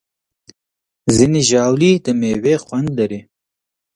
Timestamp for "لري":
2.99-3.21